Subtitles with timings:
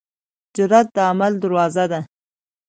[0.55, 1.99] جرئت د عمل دروازه ده.